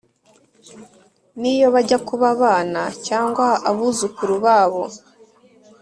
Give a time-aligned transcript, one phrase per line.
[1.39, 4.83] n' iyo bajya kuba abana cyangwa abuzukuru babo,